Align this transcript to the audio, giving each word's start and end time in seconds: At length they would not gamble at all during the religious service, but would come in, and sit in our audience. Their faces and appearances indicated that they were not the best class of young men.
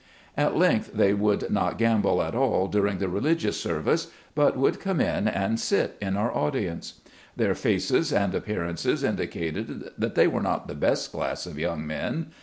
At 0.35 0.57
length 0.57 0.93
they 0.93 1.13
would 1.13 1.51
not 1.51 1.77
gamble 1.77 2.23
at 2.23 2.33
all 2.33 2.65
during 2.67 2.97
the 2.97 3.07
religious 3.07 3.61
service, 3.61 4.07
but 4.33 4.57
would 4.57 4.79
come 4.79 4.99
in, 4.99 5.27
and 5.27 5.59
sit 5.59 5.95
in 6.01 6.17
our 6.17 6.35
audience. 6.35 7.01
Their 7.35 7.53
faces 7.53 8.11
and 8.11 8.33
appearances 8.33 9.03
indicated 9.03 9.91
that 9.99 10.15
they 10.15 10.25
were 10.25 10.41
not 10.41 10.67
the 10.67 10.73
best 10.73 11.11
class 11.11 11.45
of 11.45 11.59
young 11.59 11.85
men. 11.85 12.31